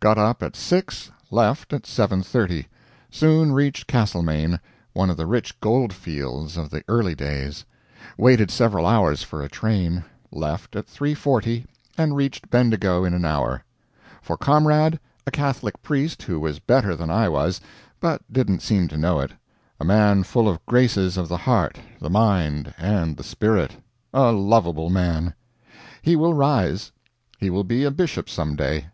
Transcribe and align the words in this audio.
Got 0.00 0.18
up 0.18 0.42
at 0.42 0.54
6, 0.54 1.10
left 1.30 1.72
at 1.72 1.84
7.30; 1.84 2.66
soon 3.10 3.52
reached 3.52 3.86
Castlemaine, 3.86 4.60
one 4.92 5.08
of 5.08 5.16
the 5.16 5.24
rich 5.24 5.58
gold 5.62 5.94
fields 5.94 6.58
of 6.58 6.68
the 6.68 6.84
early 6.88 7.14
days; 7.14 7.64
waited 8.18 8.50
several 8.50 8.84
hours 8.86 9.22
for 9.22 9.40
a 9.42 9.48
train; 9.48 10.04
left 10.30 10.76
at 10.76 10.86
3.40 10.86 11.64
and 11.96 12.14
reached 12.14 12.50
Bendigo 12.50 13.02
in 13.02 13.14
an 13.14 13.24
hour. 13.24 13.64
For 14.20 14.36
comrade, 14.36 15.00
a 15.26 15.30
Catholic 15.30 15.80
priest 15.82 16.24
who 16.24 16.38
was 16.38 16.58
better 16.58 16.94
than 16.94 17.08
I 17.08 17.30
was, 17.30 17.62
but 18.00 18.20
didn't 18.30 18.60
seem 18.60 18.88
to 18.88 18.98
know 18.98 19.20
it 19.20 19.30
a 19.80 19.86
man 19.86 20.24
full 20.24 20.50
of 20.50 20.66
graces 20.66 21.16
of 21.16 21.28
the 21.28 21.38
heart, 21.38 21.78
the 21.98 22.10
mind, 22.10 22.74
and 22.76 23.16
the 23.16 23.24
spirit; 23.24 23.78
a 24.12 24.32
lovable 24.32 24.90
man. 24.90 25.32
He 26.02 26.14
will 26.14 26.34
rise. 26.34 26.92
He 27.38 27.48
will 27.48 27.64
be 27.64 27.84
a 27.84 27.90
bishop 27.90 28.28
some 28.28 28.54
day. 28.54 28.88